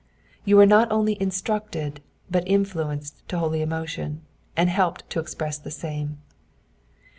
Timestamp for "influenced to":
2.47-3.37